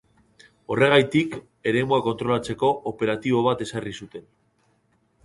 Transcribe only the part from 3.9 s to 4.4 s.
zuten.